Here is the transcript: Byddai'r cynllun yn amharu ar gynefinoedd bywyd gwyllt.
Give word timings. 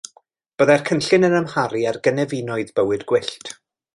Byddai'r 0.61 0.79
cynllun 0.89 1.27
yn 1.29 1.35
amharu 1.41 1.83
ar 1.91 2.01
gynefinoedd 2.09 2.75
bywyd 2.81 3.07
gwyllt. 3.13 3.55